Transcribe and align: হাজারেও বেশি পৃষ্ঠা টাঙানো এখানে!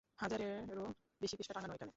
হাজারেও 0.19 0.85
বেশি 1.21 1.35
পৃষ্ঠা 1.37 1.53
টাঙানো 1.55 1.73
এখানে! 1.73 1.89